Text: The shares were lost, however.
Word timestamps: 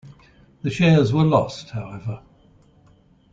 The 0.63 0.71
shares 0.71 1.13
were 1.13 1.23
lost, 1.23 1.69
however. 1.69 2.23